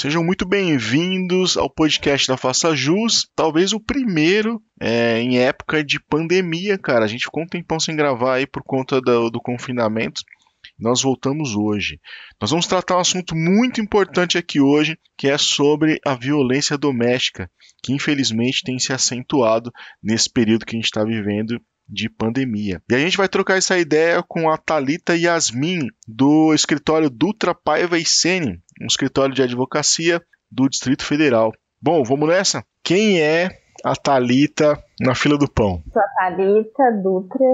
[0.00, 5.98] Sejam muito bem-vindos ao podcast da Faça Jus, talvez o primeiro é, em época de
[5.98, 7.04] pandemia, cara.
[7.04, 10.22] A gente ficou um tempão sem gravar aí por conta do, do confinamento.
[10.78, 11.98] Nós voltamos hoje.
[12.40, 17.50] Nós vamos tratar um assunto muito importante aqui hoje, que é sobre a violência doméstica,
[17.82, 22.82] que infelizmente tem se acentuado nesse período que a gente está vivendo de pandemia.
[22.90, 27.98] E a gente vai trocar essa ideia com a Talita Yasmin, do escritório Dutra Paiva
[27.98, 31.52] e Sene, um escritório de advocacia do Distrito Federal.
[31.80, 32.62] Bom, vamos nessa?
[32.82, 33.48] Quem é
[33.84, 35.82] a Talita na fila do pão?
[35.92, 37.44] Sou a Talita Dutra,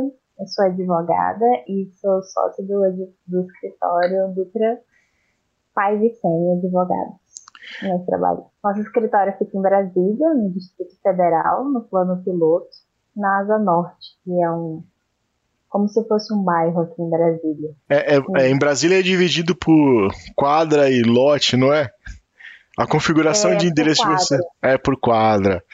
[0.41, 4.80] eu sou advogada e sou sócia do, do escritório Dutra
[5.74, 7.24] Paiva e Sene Advogados.
[7.82, 8.45] Meu trabalho.
[8.62, 12.69] Nosso escritório fica em Brasília, no Distrito Federal, no plano piloto
[13.16, 14.82] na Asa Norte, que é um
[15.74, 17.74] como se fosse um bairro aqui em Brasília.
[17.90, 21.90] É, é, é, em Brasília é dividido por quadra e lote, não é?
[22.78, 25.64] A configuração é, de endereço você é por quadra.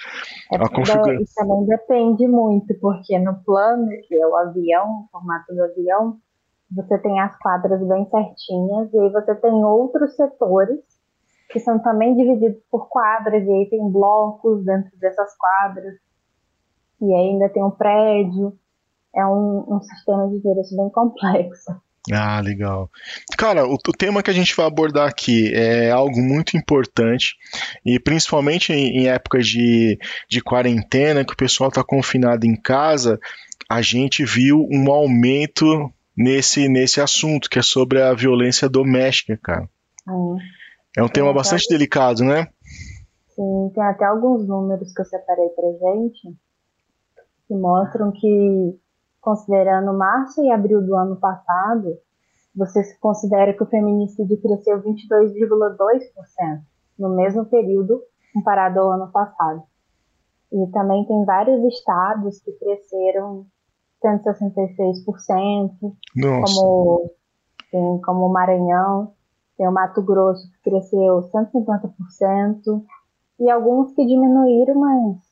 [0.50, 1.20] É, a configura...
[1.20, 6.16] Isso também depende muito, porque no plano, que é o avião, o formato do avião,
[6.74, 10.80] você tem as quadras bem certinhas, e aí você tem outros setores
[11.50, 15.94] que são também divididos por quadras, e aí tem blocos dentro dessas quadras
[17.00, 18.56] e ainda tem um prédio.
[19.14, 21.80] É um, um sistema de direito bem complexo.
[22.12, 22.90] Ah, legal.
[23.36, 27.34] Cara, o, o, tema que a gente vai abordar aqui é algo muito importante
[27.84, 33.18] e principalmente em, em épocas de, de quarentena, que o pessoal está confinado em casa,
[33.68, 39.68] a gente viu um aumento nesse, nesse assunto, que é sobre a violência doméstica, cara.
[40.08, 40.36] Hum.
[40.96, 42.48] É um tema bastante delicado, né?
[43.34, 46.36] Sim, tem até alguns números que eu separei pra gente
[47.50, 48.78] que mostram que,
[49.20, 51.98] considerando março e abril do ano passado,
[52.54, 56.60] você considera que o feminicídio cresceu 22,2%
[56.96, 58.00] no mesmo período
[58.32, 59.64] comparado ao ano passado.
[60.52, 63.44] E também tem vários estados que cresceram
[64.00, 65.72] 166%,
[66.14, 66.54] Nossa.
[66.54, 67.10] como
[67.72, 69.12] tem como o Maranhão,
[69.56, 72.84] tem o Mato Grosso que cresceu 150%,
[73.40, 75.29] e alguns que diminuíram, mas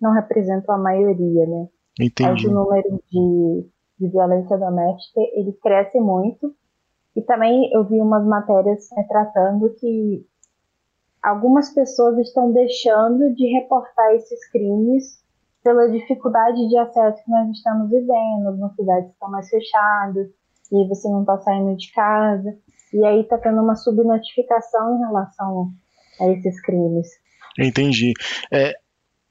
[0.00, 1.68] não representam a maioria, né?
[2.00, 2.30] Entendi.
[2.30, 3.68] Mas o número de,
[3.98, 6.54] de violência doméstica, ele cresce muito.
[7.14, 10.24] E também eu vi umas matérias retratando que
[11.22, 15.20] algumas pessoas estão deixando de reportar esses crimes
[15.62, 20.28] pela dificuldade de acesso que nós estamos vivendo, as cidades estão mais fechadas,
[20.72, 22.56] e você não está saindo de casa,
[22.94, 25.70] e aí está tendo uma subnotificação em relação
[26.20, 27.08] a esses crimes.
[27.58, 28.12] Entendi.
[28.52, 28.72] É,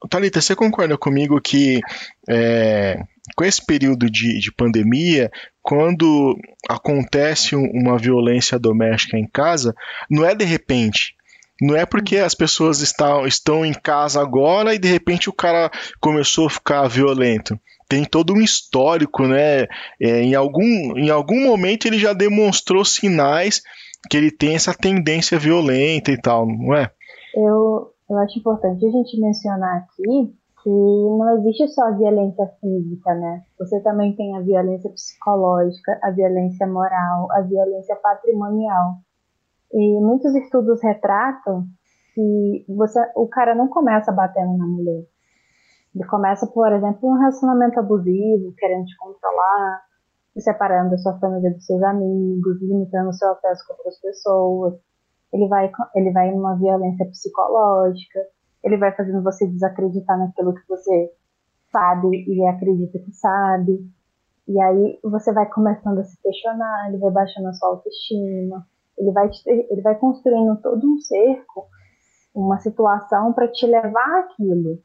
[0.07, 1.81] Thalita, você concorda comigo que
[2.29, 3.01] é,
[3.35, 5.29] com esse período de, de pandemia,
[5.61, 6.37] quando
[6.69, 9.75] acontece uma violência doméstica em casa,
[10.09, 11.15] não é de repente,
[11.61, 15.69] não é porque as pessoas estão, estão em casa agora e de repente o cara
[15.99, 17.59] começou a ficar violento.
[17.87, 19.67] Tem todo um histórico, né?
[19.99, 23.61] É, em, algum, em algum momento ele já demonstrou sinais
[24.09, 26.91] que ele tem essa tendência violenta e tal, não é?
[27.35, 33.13] Eu, eu acho importante a gente mencionar aqui que não existe só a violência física,
[33.13, 33.43] né?
[33.59, 38.95] Você também tem a violência psicológica, a violência moral, a violência patrimonial.
[39.71, 41.65] E muitos estudos retratam
[42.13, 45.05] que você, o cara não começa batendo na mulher.
[45.95, 49.81] Ele começa, por exemplo, um relacionamento abusivo, querendo te controlar,
[50.33, 54.88] se separando da sua família dos seus amigos, limitando o seu acesso com outras pessoas
[55.31, 58.19] ele vai, ele vai numa violência psicológica,
[58.63, 61.11] ele vai fazendo você desacreditar naquilo que você
[61.71, 63.87] sabe e acredita que sabe.
[64.47, 68.65] E aí você vai começando a se questionar, ele vai baixando a sua autoestima,
[68.97, 71.67] ele vai, te, ele vai construindo todo um cerco,
[72.33, 74.79] uma situação para te levar àquilo.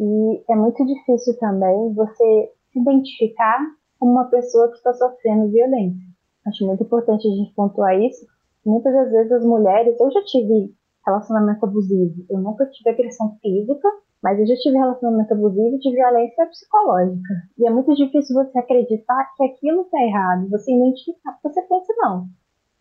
[0.00, 3.60] E é muito difícil também você se identificar
[3.98, 6.02] como uma pessoa que está sofrendo violência.
[6.46, 8.26] Acho muito importante a gente pontuar isso,
[8.64, 10.74] muitas das vezes as mulheres, eu já tive
[11.06, 13.88] relacionamento abusivo, eu nunca tive agressão física,
[14.22, 17.34] mas eu já tive relacionamento abusivo de violência psicológica.
[17.58, 22.26] E é muito difícil você acreditar que aquilo está errado, você identificar, você pensa, não.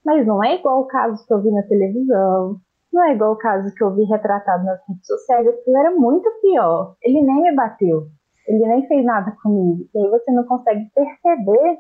[0.06, 2.58] Mas não é igual o caso que eu vi na televisão,
[2.94, 6.30] não é igual o caso que eu vi retratado nas redes sociais, aquilo era muito
[6.42, 6.96] pior.
[7.02, 8.08] Ele nem me bateu,
[8.48, 9.88] ele nem fez nada comigo.
[9.96, 11.78] E aí você não consegue perceber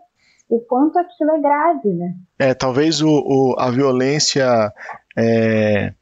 [0.51, 2.13] o quanto aquilo é grave, né?
[2.38, 4.74] É, talvez o, o a violência
[5.18, 5.94] é,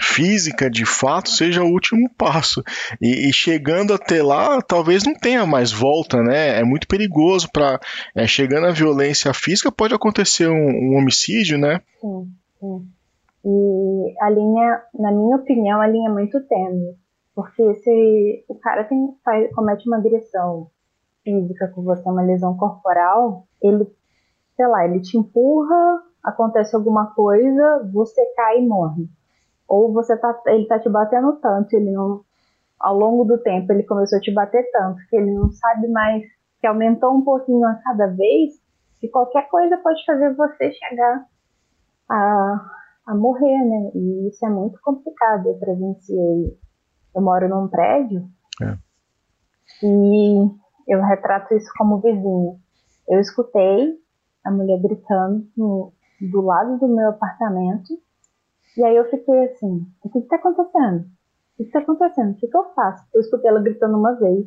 [0.00, 2.64] física, de fato, seja o último passo.
[3.00, 6.58] E, e, chegando até lá, talvez não tenha mais volta, né?
[6.58, 7.78] É muito perigoso para
[8.12, 11.80] é, chegando à violência física, pode acontecer um, um homicídio, né?
[12.00, 12.26] Sim,
[12.58, 12.88] sim.
[13.44, 16.96] E a linha, na minha opinião, a linha é muito tênue.
[17.36, 20.71] Porque se o cara tem, faz, comete uma agressão
[21.22, 23.86] física com você, uma lesão corporal, ele,
[24.56, 29.08] sei lá, ele te empurra, acontece alguma coisa, você cai e morre.
[29.68, 32.22] Ou você tá, ele tá te batendo tanto, ele não,
[32.78, 36.22] ao longo do tempo ele começou a te bater tanto que ele não sabe mais,
[36.60, 38.52] que aumentou um pouquinho a cada vez,
[39.00, 41.26] que qualquer coisa pode fazer você chegar
[42.08, 42.70] a,
[43.06, 43.90] a morrer, né?
[43.94, 45.48] E isso é muito complicado.
[45.48, 46.56] Eu presenciei.
[47.14, 48.26] Eu moro num prédio
[48.62, 48.76] é.
[49.82, 50.50] e
[50.86, 52.58] eu retrato isso como vizinho.
[53.08, 53.98] Eu escutei
[54.44, 57.92] a mulher gritando no, do lado do meu apartamento
[58.76, 61.00] e aí eu fiquei assim: o que está acontecendo?
[61.00, 62.32] O que está acontecendo?
[62.32, 63.04] O que, que eu faço?
[63.14, 64.46] Eu escutei ela gritando uma vez.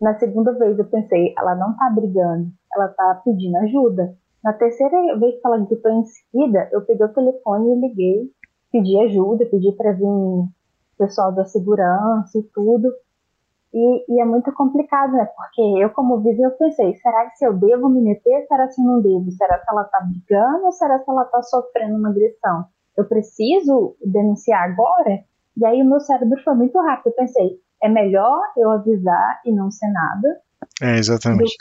[0.00, 4.16] Na segunda vez eu pensei: ela não está brigando, ela está pedindo ajuda.
[4.44, 8.30] Na terceira vez que ela gritou em seguida, eu peguei o telefone e liguei,
[8.70, 10.48] pedi ajuda, pedi para vir o
[10.96, 12.92] pessoal da segurança e tudo.
[13.72, 15.26] E, e, é muito complicado, né?
[15.26, 18.46] Porque eu, como vizinha, eu pensei, será que se eu devo me meter?
[18.46, 19.30] Será que eu não devo?
[19.32, 22.64] Será que ela tá brigando ou será que ela tá sofrendo uma agressão?
[22.96, 25.20] Eu preciso denunciar agora?
[25.56, 27.08] E aí o meu cérebro foi muito rápido.
[27.08, 30.40] Eu pensei, é melhor eu avisar e não ser nada.
[30.82, 31.56] É, exatamente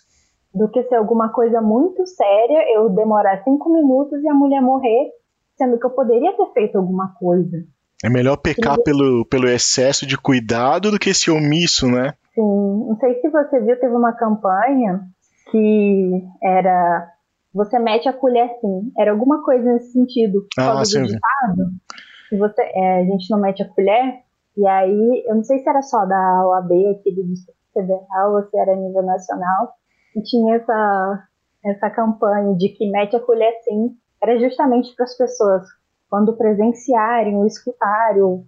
[0.55, 5.11] do que ser alguma coisa muito séria, eu demorar cinco minutos e a mulher morrer,
[5.57, 7.57] sendo que eu poderia ter feito alguma coisa.
[8.05, 12.13] É melhor pecar pelo, pelo excesso de cuidado do que ser omisso, né?
[12.35, 12.85] Sim.
[12.87, 15.01] Não sei se você viu, teve uma campanha
[15.49, 17.11] que era
[17.51, 18.91] você mete a colher sim.
[18.95, 20.45] Era alguma coisa nesse sentido.
[20.55, 21.01] Ah, sim.
[21.01, 21.71] Do ditado,
[22.37, 24.19] você, é, a gente não mete a colher.
[24.55, 28.43] E aí, eu não sei se era só da OAB aqui do Distrito Federal ou
[28.43, 29.73] se era a nível nacional,
[30.15, 31.23] e tinha essa,
[31.65, 35.63] essa campanha de que mete a colher sim, era justamente para as pessoas,
[36.15, 38.45] quando presenciarem ou escutarem ou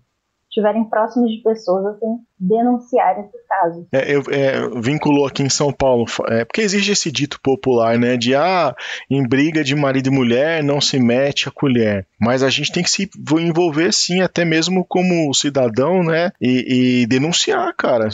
[0.50, 2.08] estiverem próximos de pessoas, assim,
[2.40, 3.86] denunciar esses casos.
[3.92, 8.16] É, eu, é, vinculou aqui em São Paulo, é, porque existe esse dito popular, né,
[8.16, 8.74] de ah,
[9.12, 12.08] em briga de marido e mulher não se mete a colher.
[12.18, 17.06] Mas a gente tem que se envolver sim, até mesmo como cidadão, né, e, e
[17.06, 18.08] denunciar, cara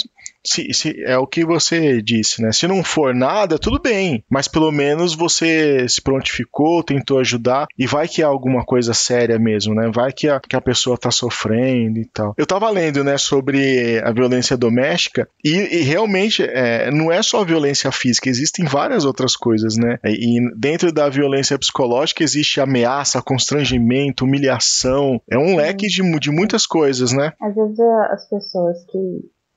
[0.45, 2.51] se, se, é o que você disse, né?
[2.51, 7.87] Se não for nada, tudo bem, mas pelo menos você se prontificou, tentou ajudar e
[7.87, 9.89] vai que é alguma coisa séria mesmo, né?
[9.93, 12.33] Vai que a, que a pessoa tá sofrendo e tal.
[12.37, 17.43] Eu tava lendo, né, sobre a violência doméstica e, e realmente é, não é só
[17.43, 19.97] violência física, existem várias outras coisas, né?
[20.03, 26.65] E dentro da violência psicológica existe ameaça, constrangimento, humilhação, é um leque de, de muitas
[26.65, 27.33] coisas, né?
[27.41, 27.79] Às vezes
[28.11, 28.99] as pessoas que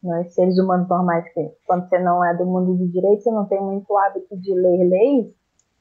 [0.06, 3.46] nós seres humanos normais, que quando você não é do mundo do direito, você não
[3.46, 5.26] tem muito hábito de ler leis,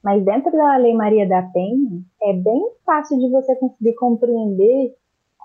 [0.04, 4.94] mas dentro da Lei Maria da Penha, é bem fácil de você conseguir compreender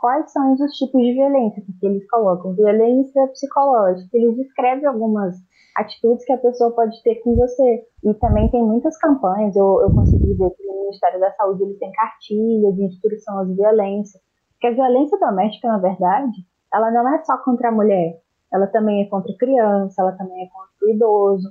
[0.00, 5.37] quais são os tipos de violência, porque eles colocam violência psicológica, eles descrevem algumas
[5.77, 7.85] atitudes que a pessoa pode ter com você.
[8.05, 11.79] E também tem muitas campanhas, eu, eu consegui ver que no Ministério da Saúde eles
[11.79, 14.23] têm cartilha de instrução às violências,
[14.53, 16.37] porque a violência doméstica, na verdade,
[16.73, 18.21] ela não é só contra a mulher,
[18.52, 21.49] ela também é contra criança, ela também é contra o idoso.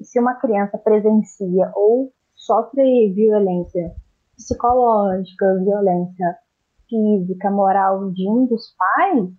[0.00, 3.92] E se uma criança presencia ou sofre violência
[4.36, 6.36] psicológica, violência
[6.88, 9.30] física, moral de um dos pais,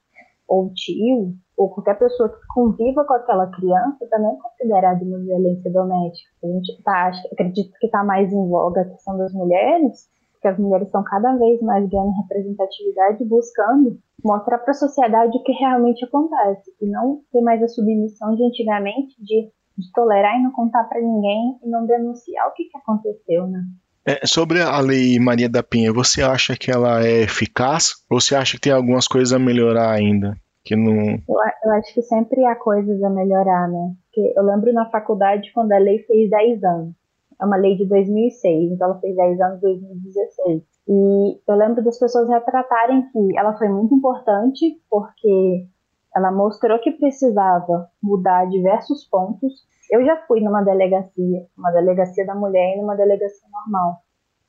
[0.48, 5.72] ou tio, ou qualquer pessoa que conviva com aquela criança, também é considerada uma violência
[5.72, 6.32] doméstica.
[6.44, 10.10] A gente tá, acredito que está mais em voga a questão das mulheres,
[10.44, 15.44] porque as mulheres estão cada vez mais ganhando representatividade, buscando mostrar para a sociedade o
[15.44, 20.44] que realmente acontece e não ter mais a submissão de antigamente de, de tolerar e
[20.44, 23.64] não contar para ninguém e não denunciar o que, que aconteceu, né?
[24.06, 28.36] É, sobre a lei Maria da Penha, você acha que ela é eficaz ou você
[28.36, 30.36] acha que tem algumas coisas a melhorar ainda?
[30.66, 30.94] Que não...
[30.94, 33.94] eu, eu acho que sempre há coisas a melhorar, né?
[34.06, 37.03] Porque eu lembro na faculdade quando a lei fez 10 anos.
[37.42, 40.64] É uma lei de 2006, então ela fez 10 anos em 2016.
[40.88, 45.68] E eu lembro das pessoas retratarem que ela foi muito importante porque
[46.16, 49.66] ela mostrou que precisava mudar diversos pontos.
[49.92, 53.98] Eu já fui numa delegacia, uma delegacia da mulher e numa delegacia normal.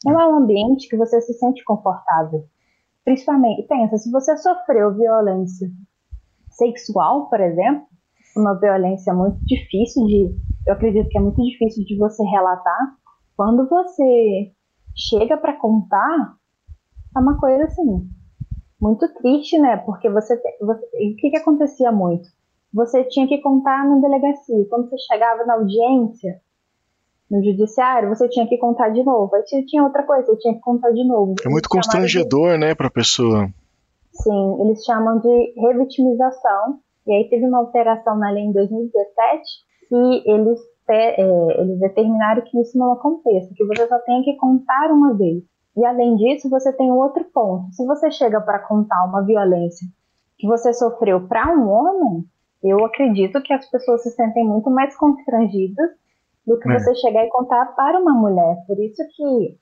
[0.04, 2.44] Não é um ambiente que você se sente confortável.
[3.04, 5.68] Principalmente, pensa, se você sofreu violência
[6.50, 7.86] sexual, por exemplo,
[8.36, 12.96] uma violência muito difícil de, eu acredito que é muito difícil de você relatar.
[13.36, 14.52] Quando você
[14.96, 16.34] chega para contar,
[17.16, 18.08] é uma coisa assim,
[18.80, 19.76] muito triste, né?
[19.78, 22.28] Porque você, você o que, que acontecia muito?
[22.72, 24.66] Você tinha que contar na delegacia.
[24.68, 26.40] Quando você chegava na audiência,
[27.30, 29.30] no judiciário, você tinha que contar de novo.
[29.34, 31.34] Aí tinha outra coisa, você tinha que contar de novo.
[31.44, 32.58] É muito constrangedor, de...
[32.58, 33.48] né, para a pessoa.
[34.12, 36.80] Sim, eles chamam de revitimização.
[37.06, 39.42] E aí teve uma alteração na lei em 2017
[39.94, 40.60] que eles,
[40.90, 41.20] é,
[41.60, 45.44] eles determinaram que isso não aconteça, que você só tem que contar uma vez.
[45.76, 47.72] E além disso, você tem outro ponto.
[47.72, 49.86] Se você chega para contar uma violência
[50.36, 52.24] que você sofreu para um homem,
[52.60, 55.90] eu acredito que as pessoas se sentem muito mais constrangidas
[56.44, 56.78] do que é.
[56.78, 58.64] você chegar e contar para uma mulher.
[58.66, 59.58] Por isso que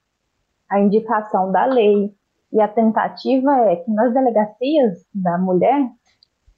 [0.70, 2.14] a indicação da lei
[2.50, 5.90] e a tentativa é que nas delegacias da mulher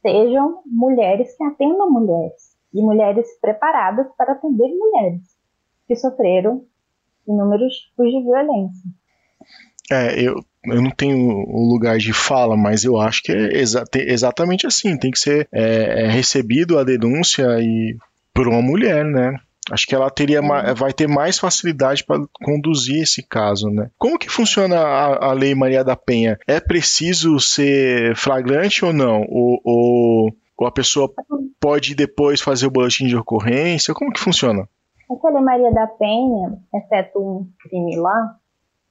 [0.00, 5.23] sejam mulheres que atendam mulheres e mulheres preparadas para atender mulheres
[5.87, 6.64] que sofreram
[7.26, 8.90] inúmeros tipos de violência.
[9.90, 13.85] É, eu, eu não tenho o lugar de fala, mas eu acho que é exa
[13.95, 14.97] exatamente assim.
[14.97, 17.97] Tem que ser é, é recebido a denúncia e
[18.33, 19.38] por uma mulher, né?
[19.71, 20.43] Acho que ela teria
[20.76, 23.90] vai ter mais facilidade para conduzir esse caso, né?
[23.97, 26.38] Como que funciona a, a, Lei Maria da Penha?
[26.47, 29.23] É preciso ser flagrante ou não?
[29.23, 31.12] Ou, ou, ou, a pessoa
[31.61, 33.94] pode depois fazer o boletim de ocorrência?
[33.94, 34.68] Como que funciona?
[35.11, 38.37] Essa Lei Maria da Penha, exceto um crime lá,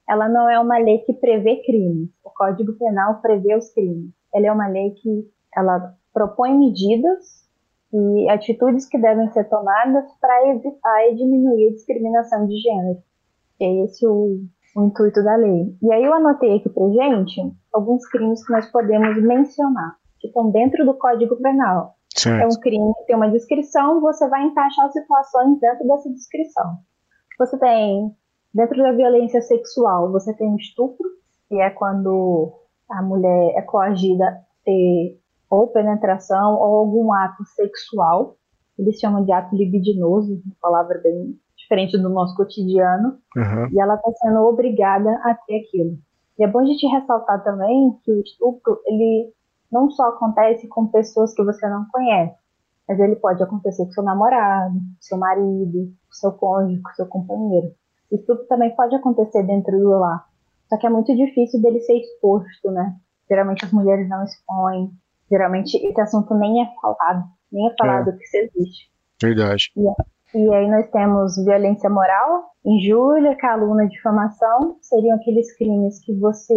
[0.08, 2.10] ela não é uma lei que prevê crimes.
[2.22, 4.10] O Código Penal prevê os crimes.
[4.34, 7.44] Ela é uma lei que ela propõe medidas
[7.92, 13.02] e atitudes que devem ser tomadas para evitar e diminuir a discriminação de gênero.
[13.60, 14.40] É esse o,
[14.76, 15.76] o intuito da lei.
[15.80, 17.40] E aí eu anotei aqui para gente
[17.72, 19.96] alguns crimes que nós podemos mencionar,
[20.34, 21.94] estão dentro do Código Penal.
[22.14, 22.42] Certo.
[22.42, 26.78] É um crime que tem uma descrição, você vai encaixar situações dentro dessa descrição.
[27.38, 28.14] Você tem
[28.54, 31.08] Dentro da violência sexual, você tem o estupro,
[31.48, 32.52] que é quando
[32.88, 35.18] a mulher é coagida a ter
[35.50, 38.36] ou penetração ou algum ato sexual.
[38.78, 43.18] Eles chamam de ato libidinoso, uma palavra bem diferente do nosso cotidiano.
[43.36, 43.68] Uhum.
[43.72, 45.98] E ela está sendo obrigada a ter aquilo.
[46.38, 49.32] E é bom a gente ressaltar também que o estupro, ele
[49.74, 52.36] não só acontece com pessoas que você não conhece,
[52.88, 57.74] mas ele pode acontecer com seu namorado, seu marido, seu cônjuge, com seu companheiro.
[58.12, 60.24] Estupro também pode acontecer dentro do lar.
[60.68, 62.94] Só que é muito difícil dele ser exposto, né?
[63.28, 64.90] Geralmente as mulheres não expõem.
[65.28, 67.24] Geralmente esse assunto nem é falado.
[67.50, 68.12] Nem é falado é.
[68.12, 68.90] que isso existe.
[69.20, 69.72] Verdade.
[69.76, 74.76] E, e aí nós temos violência moral, injúria, calúnia, difamação.
[74.80, 76.54] Seriam aqueles crimes que você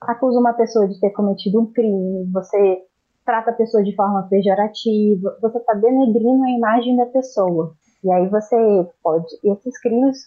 [0.00, 2.84] acusa uma pessoa de ter cometido um crime, você
[3.24, 7.74] trata a pessoa de forma pejorativa, você está denegrindo a imagem da pessoa.
[8.02, 8.56] E aí você
[9.02, 9.26] pode.
[9.44, 10.18] Esses crimes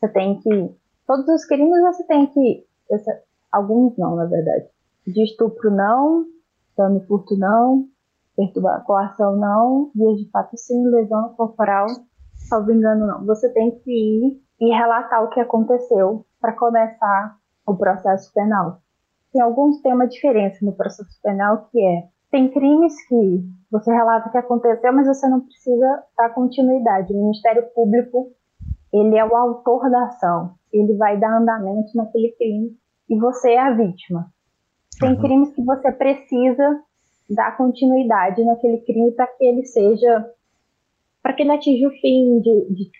[0.00, 0.74] você tem que.
[1.06, 2.66] Todos os crimes você tem que.
[3.52, 4.66] Alguns não, na verdade.
[5.06, 6.24] De estupro não,
[6.76, 7.86] dano furto não,
[8.36, 11.86] perturbação, coação não, vias de fato sim, lesão corporal,
[12.36, 13.26] salvo engano não.
[13.26, 18.80] Você tem que ir e relatar o que aconteceu para começar o processo penal.
[19.32, 24.30] Tem alguns tem uma diferença no processo penal que é tem crimes que você relata
[24.30, 27.12] que aconteceu, mas você não precisa dar continuidade.
[27.12, 28.32] O Ministério Público
[28.92, 32.76] ele é o autor da ação, ele vai dar andamento naquele crime
[33.08, 34.30] e você é a vítima.
[34.98, 35.20] Tem uhum.
[35.20, 36.82] crimes que você precisa
[37.30, 40.30] dar continuidade naquele crime para que ele seja,
[41.22, 42.90] para que ele atinja o fim de, de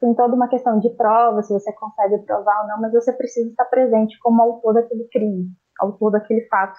[0.00, 3.50] tem toda uma questão de prova, se você consegue provar ou não, mas você precisa
[3.50, 5.50] estar presente como autor daquele crime,
[5.80, 6.78] autor daquele fato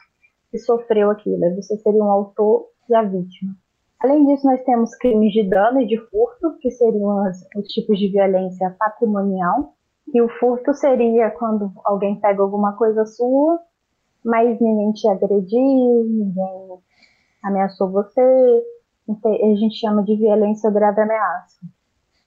[0.49, 1.55] que sofreu aquilo.
[1.55, 3.53] Você seria um autor e a vítima.
[3.99, 7.99] Além disso, nós temos crimes de dano e de furto, que seriam os, os tipos
[7.99, 9.73] de violência patrimonial.
[10.13, 13.59] E o furto seria quando alguém pega alguma coisa sua,
[14.23, 16.79] mas ninguém te agrediu, ninguém
[17.43, 18.21] ameaçou você.
[19.09, 21.59] A gente chama de violência grave ameaça.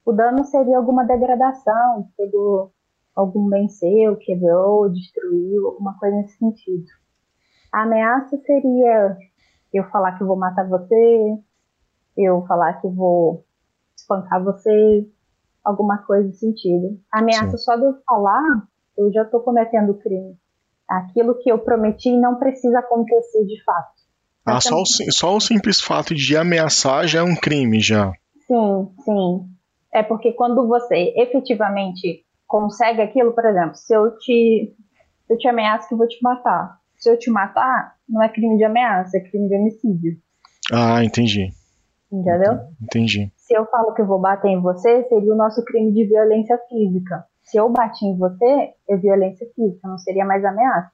[0.05, 2.71] O dano seria alguma degradação, pegou
[3.15, 6.85] algum bem seu, quebrou, destruiu, alguma coisa nesse sentido.
[7.71, 9.17] A ameaça seria
[9.73, 11.37] eu falar que vou matar você,
[12.17, 13.45] eu falar que vou
[13.95, 15.07] espancar você,
[15.63, 16.99] alguma coisa nesse sentido.
[17.11, 17.63] A ameaça Sim.
[17.63, 18.43] só de eu falar,
[18.97, 20.37] eu já estou cometendo crime.
[20.87, 23.93] Aquilo que eu prometi não precisa acontecer de fato.
[24.45, 28.11] Ah, só o, só o simples fato de ameaçar já é um crime, já.
[28.45, 29.52] Sim, sim.
[29.93, 34.75] É porque quando você efetivamente consegue aquilo, por exemplo, se eu te,
[35.27, 36.77] se eu te ameaço que vou te matar.
[36.97, 40.17] Se eu te matar, não é crime de ameaça, é crime de homicídio.
[40.71, 41.49] Ah, entendi.
[42.11, 42.59] Entendeu?
[42.81, 43.31] Entendi.
[43.35, 46.57] Se eu falo que eu vou bater em você, seria o nosso crime de violência
[46.69, 47.25] física.
[47.43, 50.91] Se eu bati em você, é violência física, não seria mais ameaça.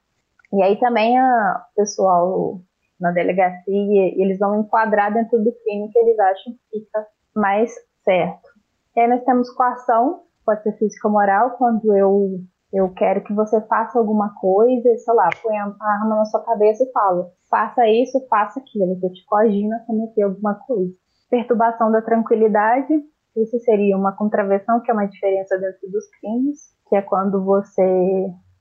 [0.53, 2.61] E aí também o pessoal
[2.99, 7.71] na delegacia, eles vão enquadrar dentro do crime que eles acham que fica mais
[8.03, 8.58] certo.
[8.95, 12.39] E aí nós temos coação, pode ser física ou moral, quando eu,
[12.73, 16.83] eu quero que você faça alguma coisa, sei lá, põe a arma na sua cabeça
[16.83, 20.91] e falo, faça isso, faça aquilo, eu te coagindo a cometer alguma coisa.
[21.29, 22.93] Perturbação da tranquilidade,
[23.35, 27.83] isso seria uma contravenção, que é uma diferença dentro dos crimes, que é quando você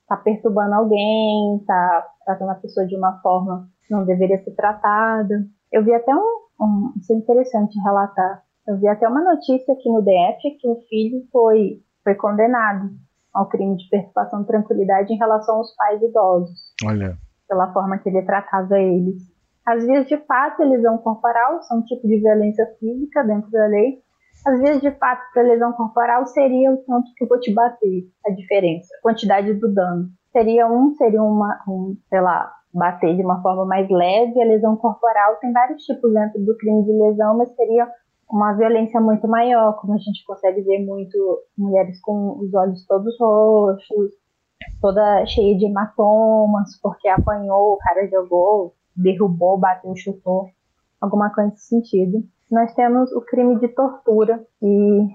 [0.02, 5.44] está perturbando alguém, está tratando a pessoa de uma forma que não deveria ser tratada.
[5.73, 8.42] Eu vi até um, um isso é interessante relatar.
[8.68, 12.90] Eu vi até uma notícia aqui no DF que o filho foi, foi condenado
[13.32, 16.75] ao crime de perturbação de tranquilidade em relação aos pais idosos.
[16.84, 17.16] Olha.
[17.48, 19.22] Pela forma que ele tratava eles.
[19.64, 23.66] As vias de fato e lesão corporal são um tipo de violência física dentro da
[23.68, 24.02] lei,
[24.46, 28.04] as vezes de fato para lesão corporal seria o tanto que eu vou te bater,
[28.26, 30.08] a diferença, a quantidade do dano.
[30.30, 34.40] Seria um, seria uma, um, sei lá, bater de uma forma mais leve.
[34.40, 37.88] A lesão corporal tem vários tipos dentro do crime de lesão, mas seria
[38.30, 41.16] uma violência muito maior, como a gente consegue ver muito
[41.56, 44.12] mulheres com os olhos todos roxos,
[44.80, 50.49] toda cheia de hematomas, porque apanhou, o cara jogou, derrubou, bateu, chutou,
[51.00, 52.23] alguma coisa nesse sentido.
[52.50, 55.08] Nós temos o crime de tortura e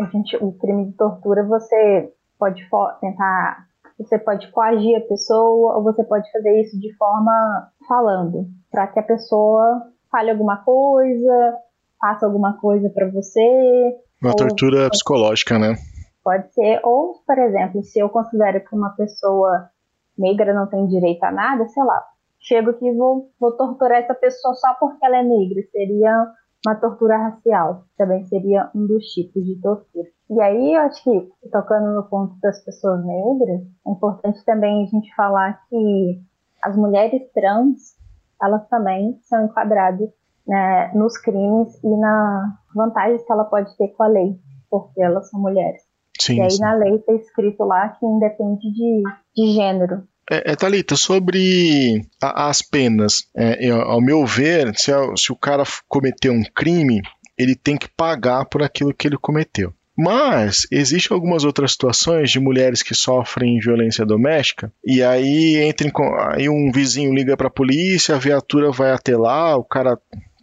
[0.00, 2.62] a gente, o crime de tortura você pode
[3.00, 3.66] tentar,
[3.98, 8.98] você pode coagir a pessoa ou você pode fazer isso de forma falando, para que
[8.98, 11.54] a pessoa fale alguma coisa,
[12.04, 13.40] faça alguma coisa para você.
[14.20, 15.74] Uma ou, tortura psicológica, né?
[16.22, 19.70] Pode ser, ou, por exemplo, se eu considero que uma pessoa
[20.18, 22.04] negra não tem direito a nada, sei lá,
[22.38, 25.62] chego aqui e vou, vou torturar essa pessoa só porque ela é negra.
[25.72, 26.26] Seria
[26.66, 30.08] uma tortura racial, também seria um dos tipos de tortura.
[30.28, 34.86] E aí, eu acho que, tocando no ponto das pessoas negras, é importante também a
[34.86, 36.20] gente falar que
[36.62, 37.96] as mulheres trans,
[38.42, 40.10] elas também são enquadradas
[40.46, 44.36] né, nos crimes e na vantagens que ela pode ter com a lei,
[44.70, 45.82] porque elas são mulheres.
[46.20, 46.60] Sim, e aí sim.
[46.60, 49.02] na lei está escrito lá que independe de,
[49.36, 50.04] de gênero.
[50.30, 55.32] É, é, Thalita, sobre a, as penas, é, eu, ao meu ver, se, a, se
[55.32, 57.02] o cara cometeu um crime,
[57.36, 59.72] ele tem que pagar por aquilo que ele cometeu.
[59.96, 65.92] Mas existem algumas outras situações de mulheres que sofrem violência doméstica e aí entra em,
[66.32, 69.96] aí um vizinho liga para a polícia, a viatura vai até lá, o cara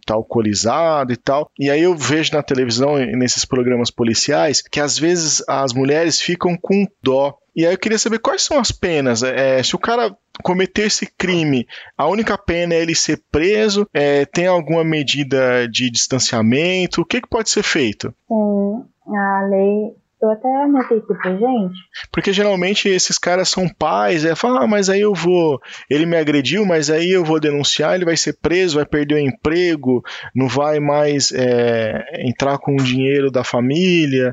[0.04, 1.50] tá alcoolizado e tal.
[1.58, 6.56] E aí eu vejo na televisão, nesses programas policiais, que às vezes as mulheres ficam
[6.56, 9.22] com dó e aí eu queria saber quais são as penas.
[9.22, 13.86] É, se o cara cometer esse crime, a única pena é ele ser preso?
[13.92, 17.02] É, tem alguma medida de distanciamento?
[17.02, 18.14] O que, que pode ser feito?
[18.26, 18.84] Sim,
[19.14, 19.94] a lei.
[20.22, 21.74] Eu até anotei aqui pra gente.
[22.12, 25.60] Porque geralmente esses caras são pais, é, fala, ah, mas aí eu vou.
[25.90, 29.18] Ele me agrediu, mas aí eu vou denunciar, ele vai ser preso, vai perder o
[29.18, 30.00] emprego,
[30.32, 34.32] não vai mais é, entrar com o dinheiro da família.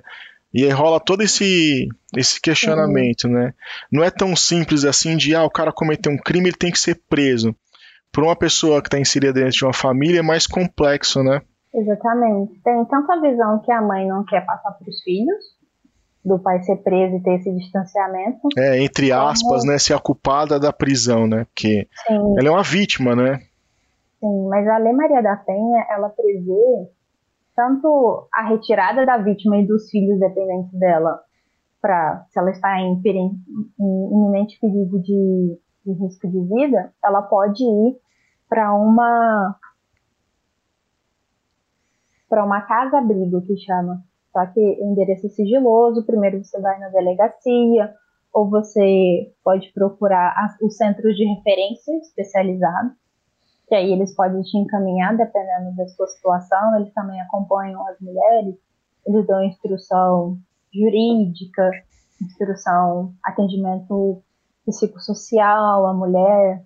[0.54, 3.34] E aí rola todo esse, esse questionamento, uhum.
[3.34, 3.54] né?
[3.92, 6.80] Não é tão simples assim de, ah, o cara cometeu um crime, ele tem que
[6.80, 7.56] ser preso.
[8.12, 11.42] Para uma pessoa que está inserida dentro de uma família é mais complexo, né?
[11.74, 12.60] Exatamente.
[12.64, 15.59] Tem tanto a visão que a mãe não quer passar para os filhos,
[16.30, 18.48] do pai ser preso e ter esse distanciamento.
[18.58, 19.72] É, entre aspas, como...
[19.72, 19.78] né?
[19.78, 21.46] Ser a culpada da prisão, né?
[21.46, 22.36] Porque Sim.
[22.38, 23.40] ela é uma vítima, né?
[24.20, 26.90] Sim, mas a Lei Maria da Penha, ela prevê
[27.56, 31.20] tanto a retirada da vítima e dos filhos dependentes dela,
[31.82, 33.42] para se ela está em, em,
[33.80, 37.98] em iminente perigo de, de risco de vida, ela pode ir
[38.48, 39.56] para uma
[42.30, 44.04] para uma casa-abrigo que chama.
[44.40, 47.94] Só que o endereço é sigiloso, primeiro você vai na delegacia,
[48.34, 52.94] ou você pode procurar os centros de referência especializados
[53.68, 58.56] que aí eles podem te encaminhar dependendo da sua situação, eles também acompanham as mulheres,
[59.06, 60.40] eles dão instrução
[60.74, 61.70] jurídica,
[62.20, 64.24] instrução, atendimento
[64.66, 66.66] psicossocial à mulher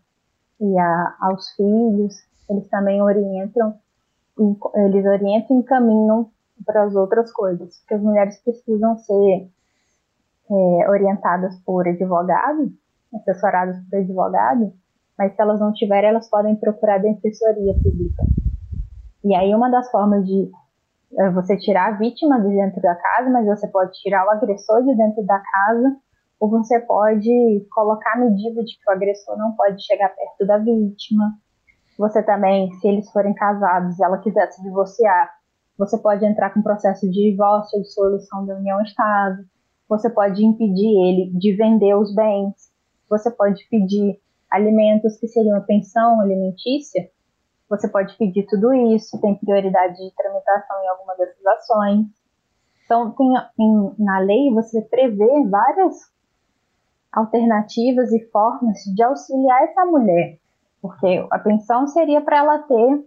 [0.62, 2.16] e a, aos filhos,
[2.50, 3.78] eles também orientam,
[4.76, 6.32] eles orientam e encaminham
[6.66, 9.50] para as outras coisas, porque as mulheres precisam ser
[10.50, 12.72] é, orientadas por advogado,
[13.14, 14.74] assessoradas por advogado,
[15.18, 18.24] mas se elas não tiverem, elas podem procurar a defensoria pública.
[19.24, 20.52] E aí uma das formas de
[21.18, 24.84] é, você tirar a vítima de dentro da casa, mas você pode tirar o agressor
[24.84, 25.96] de dentro da casa,
[26.40, 30.58] ou você pode colocar a medida de que o agressor não pode chegar perto da
[30.58, 31.36] vítima.
[31.98, 35.30] Você também, se eles forem casados ela quiser se divorciar,
[35.78, 39.44] você pode entrar com processo de divórcio, de solução da união-estado.
[39.90, 42.72] Você pode impedir ele de vender os bens.
[43.10, 47.10] Você pode pedir alimentos que seriam a pensão alimentícia,
[47.68, 52.06] você pode pedir tudo isso, tem prioridade de tramitação em alguma dessas ações.
[52.86, 55.96] Então, tem, em, na lei, você prevê várias
[57.12, 60.38] alternativas e formas de auxiliar essa mulher,
[60.82, 63.06] porque a pensão seria para ela ter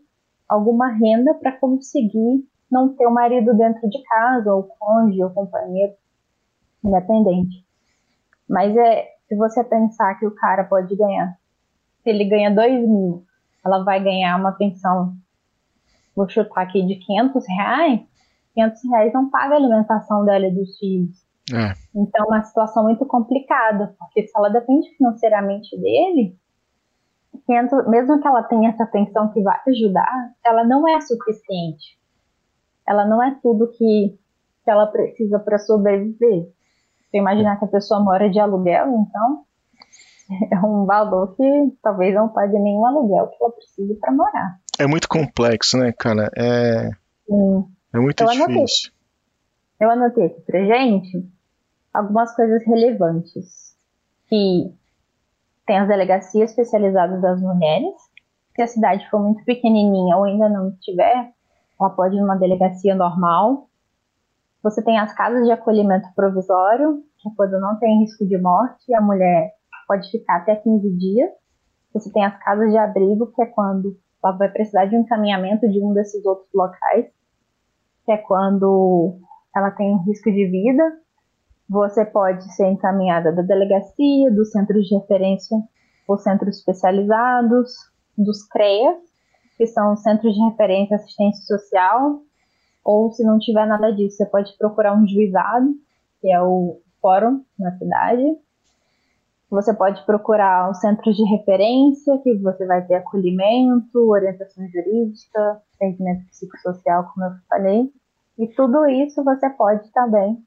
[0.48, 2.44] alguma renda para conseguir
[2.76, 5.94] não ter o marido dentro de casa, ou cônjuge, ou companheiro,
[6.84, 7.64] independente.
[8.48, 11.36] Mas é, se você pensar que o cara pode ganhar,
[12.02, 13.24] se ele ganha 2 mil,
[13.64, 15.16] ela vai ganhar uma pensão,
[16.14, 18.00] vou chutar aqui, de 500 reais,
[18.54, 21.26] 500 reais não paga a alimentação dela e dos filhos.
[21.52, 21.72] É.
[21.94, 26.36] Então é uma situação muito complicada, porque se ela depende financeiramente dele,
[27.46, 31.98] 500, mesmo que ela tenha essa pensão que vai ajudar, ela não é suficiente.
[32.86, 34.18] Ela não é tudo que,
[34.64, 36.48] que ela precisa para sobreviver.
[37.10, 39.44] Se imaginar que a pessoa mora de aluguel, então
[40.52, 44.58] é um valor que talvez não pague nenhum aluguel que ela precise para morar.
[44.78, 46.30] É muito complexo, né, cara?
[46.36, 46.90] É,
[47.26, 47.64] Sim.
[47.94, 48.46] é muito eu difícil.
[48.46, 48.96] Anotei.
[49.80, 51.36] Eu anotei aqui pra gente
[51.92, 53.74] algumas coisas relevantes.
[54.28, 54.74] Que
[55.66, 57.94] tem as delegacias especializadas das mulheres.
[58.54, 61.32] Se a cidade for muito pequenininha ou ainda não tiver,
[61.80, 63.68] ela pode ir numa delegacia normal.
[64.62, 68.92] Você tem as casas de acolhimento provisório, que é quando não tem risco de morte,
[68.94, 69.52] a mulher
[69.86, 71.30] pode ficar até 15 dias.
[71.92, 75.68] Você tem as casas de abrigo, que é quando ela vai precisar de um encaminhamento
[75.68, 77.06] de um desses outros locais,
[78.04, 79.18] que é quando
[79.54, 80.82] ela tem risco de vida.
[81.68, 85.56] Você pode ser encaminhada da delegacia, dos centros de referência
[86.06, 87.72] ou centros especializados,
[88.16, 88.98] dos CREAS,
[89.56, 92.20] que são Centros de Referência Assistência Social,
[92.84, 95.74] ou se não tiver nada disso, você pode procurar um juizado,
[96.20, 98.22] que é o fórum na cidade.
[99.50, 106.26] Você pode procurar os centros de referência, que você vai ter acolhimento, orientação jurídica, atendimento
[106.26, 107.92] psicossocial, como eu falei.
[108.38, 110.38] E tudo isso você pode também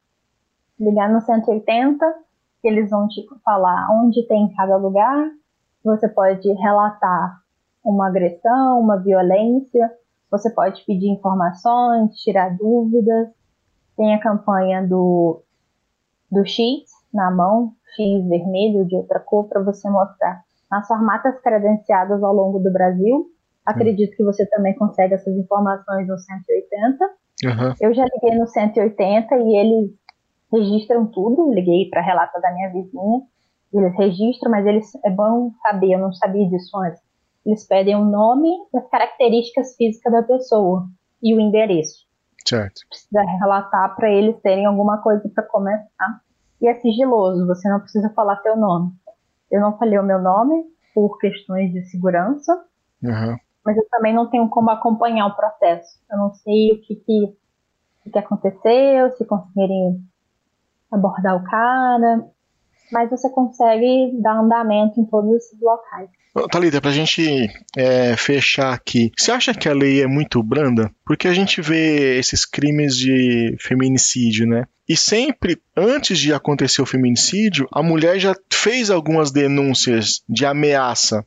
[0.79, 2.05] ligar no 180,
[2.61, 5.29] que eles vão te falar onde tem cada lugar.
[5.83, 7.38] Você pode relatar
[7.83, 9.91] uma agressão, uma violência.
[10.31, 13.29] Você pode pedir informações, tirar dúvidas.
[13.97, 15.41] Tem a campanha do,
[16.31, 22.21] do X na mão, X vermelho de outra cor, para você mostrar nas farmácias credenciadas
[22.23, 23.27] ao longo do Brasil.
[23.65, 27.05] Acredito que você também consegue essas informações no 180.
[27.45, 27.73] Uhum.
[27.81, 29.91] Eu já liguei no 180 e eles
[30.51, 31.53] registram tudo.
[31.53, 33.21] Liguei para relato da minha vizinha.
[33.73, 37.01] Eles registram, mas eles é bom saber, eu não sabia disso antes.
[37.45, 40.87] Eles pedem o nome e as características físicas da pessoa
[41.21, 42.07] e o endereço.
[42.45, 42.81] Certo.
[42.87, 46.21] Precisa relatar para eles terem alguma coisa para começar.
[46.61, 48.91] E é sigiloso, você não precisa falar seu nome.
[49.51, 52.53] Eu não falei o meu nome por questões de segurança,
[53.03, 53.37] uhum.
[53.65, 55.99] mas eu também não tenho como acompanhar o processo.
[56.11, 57.37] Eu não sei o que, que,
[58.05, 60.03] o que aconteceu, se conseguirem
[60.91, 62.27] abordar o cara,
[62.91, 66.09] mas você consegue dar andamento em todos esses locais.
[66.51, 70.91] Thalita, pra gente é, fechar aqui, você acha que a lei é muito branda?
[71.03, 74.65] Porque a gente vê esses crimes de feminicídio, né?
[74.87, 81.25] E sempre, antes de acontecer o feminicídio, a mulher já fez algumas denúncias de ameaça.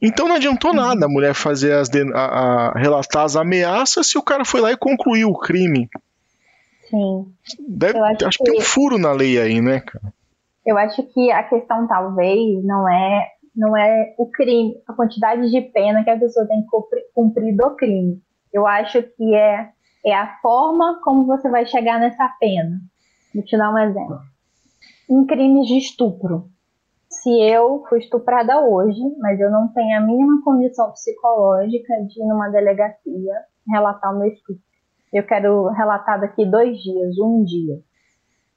[0.00, 4.22] Então não adiantou nada a mulher fazer as a, a, relatar as ameaças se o
[4.22, 5.88] cara foi lá e concluiu o crime.
[6.88, 7.26] Sim.
[7.68, 8.44] Deve, acho, acho que...
[8.44, 10.12] que tem um furo na lei aí, né, cara?
[10.64, 15.60] Eu acho que a questão talvez não é não é o crime, a quantidade de
[15.60, 16.68] pena que a pessoa tem que
[17.14, 18.22] cumprir do crime.
[18.52, 19.70] Eu acho que é,
[20.06, 22.80] é a forma como você vai chegar nessa pena.
[23.34, 24.20] Vou te dar um exemplo.
[25.08, 26.48] Em crimes de estupro.
[27.08, 32.26] Se eu fui estuprada hoje, mas eu não tenho a mínima condição psicológica de ir
[32.26, 33.34] numa delegacia
[33.68, 34.62] relatar o meu estupro.
[35.12, 37.80] Eu quero relatar daqui dois dias, um dia,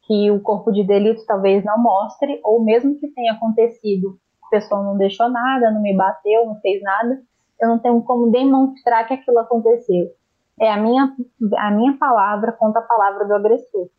[0.05, 4.19] que o corpo de delito talvez não mostre, ou mesmo que tenha acontecido
[4.53, 7.19] pessoa não deixou nada, não me bateu, não fez nada,
[7.59, 10.11] eu não tenho como demonstrar que aquilo aconteceu.
[10.59, 11.11] É a minha,
[11.57, 13.89] a minha palavra contra a palavra do agressor.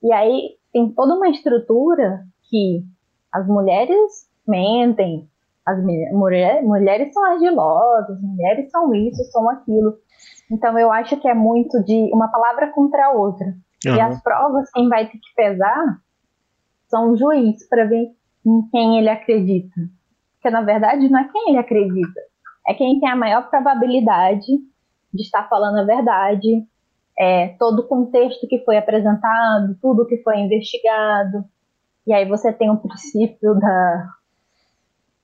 [0.00, 2.84] E aí tem toda uma estrutura que
[3.32, 5.28] as mulheres mentem,
[5.66, 5.82] as
[6.12, 9.98] mulher, mulheres são argilosas, mulheres são isso, são aquilo.
[10.50, 13.52] Então eu acho que é muito de uma palavra contra a outra.
[13.86, 13.94] Uhum.
[13.94, 16.00] E as provas, quem vai ter que pesar
[16.88, 18.08] são o juiz para ver
[18.44, 19.80] em quem ele acredita.
[20.34, 22.20] Porque na verdade não é quem ele acredita,
[22.66, 24.46] é quem tem a maior probabilidade
[25.12, 26.66] de estar falando a verdade,
[27.18, 31.44] é, todo o contexto que foi apresentado, tudo que foi investigado.
[32.06, 34.08] E aí você tem o princípio da,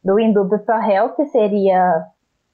[0.02, 2.04] do indúbio pro réu, que seria,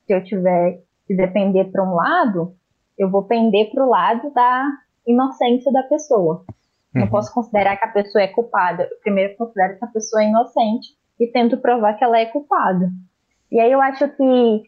[0.06, 2.54] se eu tiver que depender para um lado,
[2.98, 4.68] eu vou pender para o lado da
[5.06, 6.44] inocência da pessoa.
[6.94, 7.02] Uhum.
[7.02, 8.84] Não posso considerar que a pessoa é culpada.
[8.90, 12.90] Eu primeiro considero que a pessoa é inocente e tento provar que ela é culpada.
[13.50, 14.62] E aí eu acho que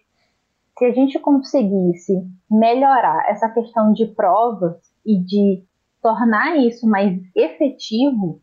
[0.79, 2.13] se a gente conseguisse
[2.51, 5.65] melhorar essa questão de provas e de
[6.03, 8.41] tornar isso mais efetivo,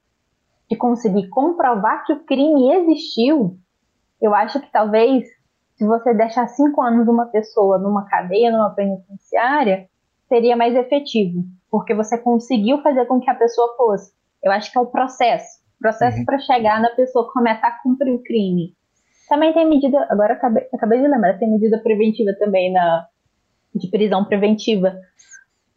[0.70, 3.58] de conseguir comprovar que o crime existiu,
[4.22, 5.28] eu acho que talvez
[5.76, 9.90] se você deixar cinco anos uma pessoa numa cadeia, numa penitenciária,
[10.30, 14.14] seria mais efetivo, porque você conseguiu fazer com que a pessoa fosse.
[14.42, 16.26] Eu acho que é o processo, processo uhum.
[16.26, 18.74] para chegar na pessoa começar a cumprir o crime.
[19.28, 23.06] Também tem medida, agora acabei, acabei de lembrar, tem medida preventiva também na
[23.76, 25.00] de prisão preventiva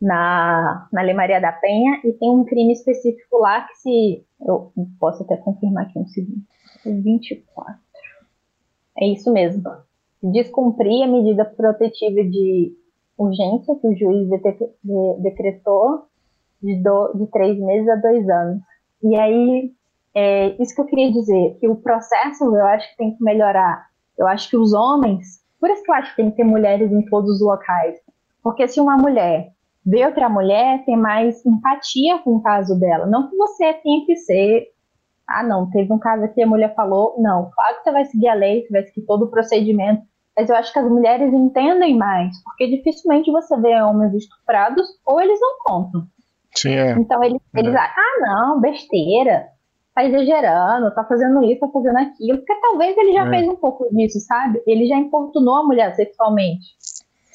[0.01, 4.73] na, na Lei Maria da Penha e tem um crime específico lá que se eu
[4.99, 6.43] posso até confirmar aqui um segundo.
[6.85, 7.75] 24.
[8.99, 9.63] É isso mesmo.
[10.23, 12.73] Descumprir a medida protetiva de
[13.19, 14.29] urgência que o juiz
[15.19, 16.07] decretou
[16.63, 18.63] de, do, de três meses a dois anos.
[19.03, 19.73] E aí
[20.15, 23.87] é isso que eu queria dizer, que o processo eu acho que tem que melhorar.
[24.17, 26.93] Eu acho que os homens, por isso que eu acho que tem que ter mulheres
[26.93, 27.99] em todos os locais.
[28.43, 29.53] Porque se uma mulher
[29.85, 33.07] vê outra mulher, tem mais empatia com o caso dela.
[33.07, 34.69] Não que você tenha que ser,
[35.27, 38.29] ah, não, teve um caso aqui, a mulher falou, não, claro que você vai seguir
[38.29, 40.03] a lei, você vai seguir todo o procedimento,
[40.37, 45.21] mas eu acho que as mulheres entendem mais, porque dificilmente você vê homens estuprados ou
[45.21, 46.07] eles não contam.
[46.55, 46.93] Sim, é.
[46.93, 47.79] Então eles, eles é.
[47.79, 49.49] ah, não, besteira,
[49.95, 53.31] tá exagerando, tá fazendo isso, tá fazendo aquilo, porque talvez ele já é.
[53.31, 54.63] fez um pouco disso, sabe?
[54.67, 56.67] Ele já importunou a mulher sexualmente.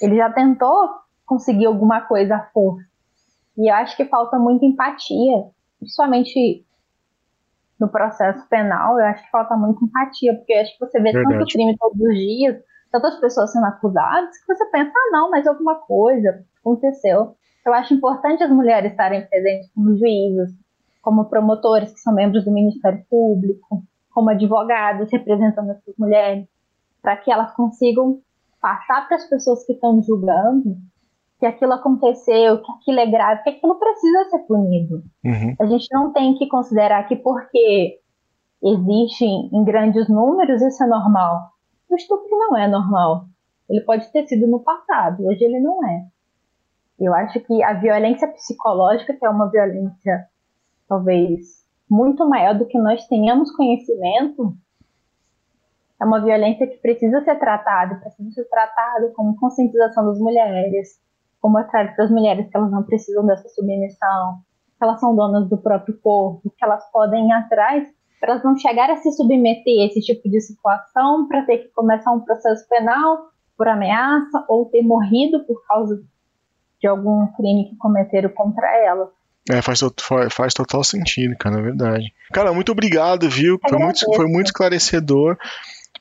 [0.02, 0.90] Ele já tentou
[1.26, 2.86] conseguir alguma coisa à força.
[3.58, 5.46] E eu acho que falta muita empatia,
[5.80, 6.64] principalmente
[7.80, 11.12] no processo penal, eu acho que falta muita empatia, porque eu acho que você vê
[11.12, 11.38] Verdade.
[11.38, 12.58] tanto crime todos os dias,
[12.92, 17.36] tantas pessoas sendo acusadas, que você pensa, ah, não, mas alguma coisa aconteceu.
[17.66, 20.56] Eu acho importante as mulheres estarem presentes como juízes,
[21.02, 26.48] como promotores, que são membros do Ministério Público, como advogados representando essas mulheres,
[27.02, 28.20] para que elas consigam
[28.62, 30.78] passar para as pessoas que estão julgando
[31.40, 35.04] que aquilo aconteceu, que aquilo é grave, que aquilo precisa ser punido.
[35.24, 35.56] Uhum.
[35.60, 38.00] A gente não tem que considerar que porque
[38.64, 41.52] existe em grandes números, isso é normal.
[41.90, 43.26] O estupro não é normal.
[43.70, 46.06] Ele pode ter sido no passado, hoje ele não é.
[47.00, 50.28] Eu acho que a violência psicológica, que é uma violência
[50.88, 54.58] talvez muito maior do que nós tenhamos conhecimento,
[56.00, 61.00] é uma violência que precisa ser tratada, precisa ser tratada como conscientização das mulheres,
[61.42, 64.40] como mostrar para as mulheres que elas não precisam dessa submissão,
[64.78, 67.88] que elas são donas do próprio corpo, que elas podem ir atrás
[68.20, 71.68] para elas não chegar a se submeter a esse tipo de situação, para ter que
[71.70, 76.02] começar um processo penal por ameaça ou ter morrido por causa
[76.80, 79.10] de algum crime que cometeram contra elas.
[79.50, 79.80] É, faz,
[80.32, 82.14] faz total sentido, cara, é verdade.
[82.34, 83.58] Cara, muito obrigado, viu?
[83.68, 85.38] Foi muito, foi muito esclarecedor.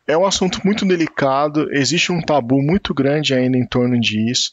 [0.06, 4.52] É um assunto muito delicado, existe um tabu muito grande ainda em torno disso.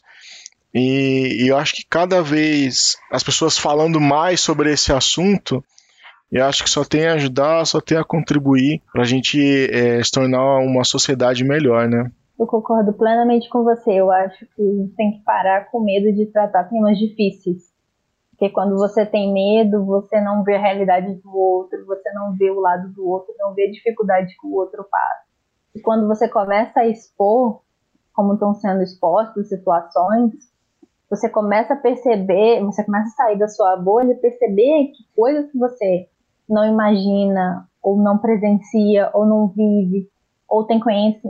[0.73, 5.63] E, e eu acho que cada vez as pessoas falando mais sobre esse assunto,
[6.39, 9.39] eu acho que só tem a ajudar, só tem a contribuir para a gente
[9.71, 12.11] é, se tornar uma sociedade melhor, né?
[12.39, 13.91] Eu concordo plenamente com você.
[13.91, 17.71] Eu acho que tem que parar com medo de tratar temas difíceis.
[18.31, 22.49] Porque quando você tem medo, você não vê a realidade do outro, você não vê
[22.49, 25.23] o lado do outro, não vê a dificuldade que o outro passa.
[25.75, 27.61] E quando você começa a expor
[28.11, 30.33] como estão sendo expostas situações,
[31.09, 35.51] você começa a perceber, você começa a sair da sua bolha e perceber que coisas
[35.51, 36.07] que você
[36.49, 40.07] não imagina, ou não presencia, ou não vive,
[40.49, 40.79] ou tem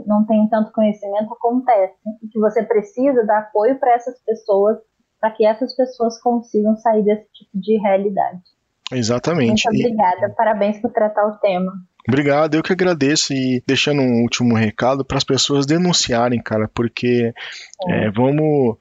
[0.06, 1.96] não tem tanto conhecimento, acontecem.
[2.22, 4.78] E que você precisa dar apoio para essas pessoas,
[5.20, 8.42] para que essas pessoas consigam sair desse tipo de realidade.
[8.92, 9.64] Exatamente.
[9.66, 10.30] Muito obrigada, e...
[10.30, 11.72] parabéns por tratar o tema.
[12.06, 17.32] Obrigado, eu que agradeço e deixando um último recado para as pessoas denunciarem, cara, porque
[17.88, 18.04] é.
[18.06, 18.76] É, vamos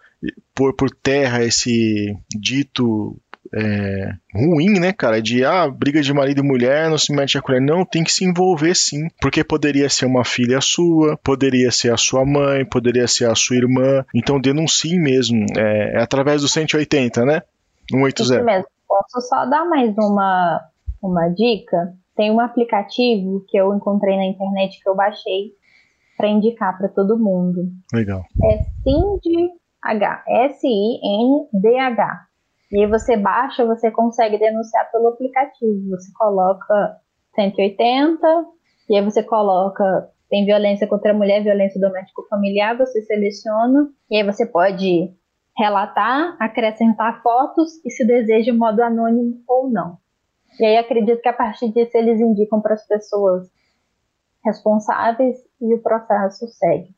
[0.54, 3.18] pôr por terra esse dito
[3.56, 5.22] é, ruim, né, cara?
[5.22, 7.62] De ah, briga de marido e mulher, não se mete a colher.
[7.62, 9.08] Não, tem que se envolver sim.
[9.22, 13.58] Porque poderia ser uma filha sua, poderia ser a sua mãe, poderia ser a sua
[13.58, 14.04] irmã.
[14.14, 15.46] Então denuncie mesmo.
[15.56, 17.44] É, é através do 180, né?
[17.92, 18.24] 180.
[18.24, 18.68] Isso mesmo.
[18.88, 20.62] Posso só dar mais uma,
[21.02, 21.94] uma dica?
[22.16, 25.52] Tem um aplicativo que eu encontrei na internet que eu baixei
[26.16, 27.72] para indicar para todo mundo.
[27.92, 28.24] Legal.
[28.44, 29.50] É Cindy
[29.84, 32.28] H, S-I-N-D-H.
[32.74, 35.92] E aí você baixa, você consegue denunciar pelo aplicativo.
[35.92, 36.98] Você coloca
[37.36, 38.28] 180,
[38.90, 44.18] e aí você coloca tem violência contra a mulher, violência doméstico familiar, você seleciona, e
[44.18, 45.14] aí você pode
[45.56, 50.00] relatar, acrescentar fotos e se deseja o modo anônimo ou não.
[50.60, 53.48] E aí acredito que a partir disso eles indicam para as pessoas
[54.44, 56.96] responsáveis e o processo segue.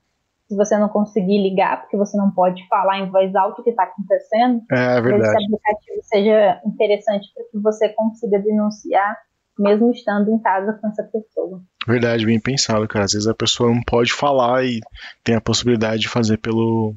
[0.48, 3.72] Se você não conseguir ligar, porque você não pode falar em voz alta o que
[3.72, 5.24] está acontecendo, é, é verdade.
[5.24, 9.18] esse aplicativo seja interessante para que você consiga denunciar,
[9.58, 11.62] mesmo estando em casa com essa pessoa.
[11.88, 13.06] Verdade, bem pensado, cara.
[13.06, 14.82] Às vezes a pessoa não pode falar e
[15.24, 16.94] tem a possibilidade de fazer pelo,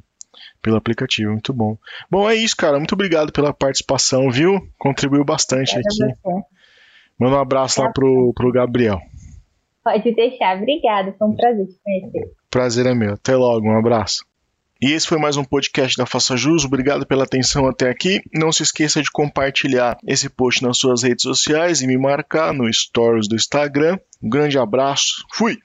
[0.61, 1.33] pelo aplicativo.
[1.33, 1.77] Muito bom.
[2.11, 2.79] Bom, é isso, cara.
[2.79, 4.61] Muito obrigado pela participação, viu?
[4.79, 5.85] Contribuiu bastante aqui.
[5.85, 6.15] Você.
[7.19, 9.01] Manda um abraço lá pro, pro Gabriel.
[9.83, 10.57] Pode deixar.
[10.57, 11.15] Obrigada.
[11.19, 12.38] Foi um prazer te conhecer.
[12.51, 13.15] Prazer é meu.
[13.15, 13.69] Até logo.
[13.69, 14.25] Um abraço.
[14.81, 16.65] E esse foi mais um podcast da Faça Jus.
[16.65, 18.23] Obrigado pela atenção até aqui.
[18.33, 22.73] Não se esqueça de compartilhar esse post nas suas redes sociais e me marcar no
[22.73, 23.99] Stories do Instagram.
[24.23, 25.25] Um grande abraço.
[25.33, 25.59] Fui!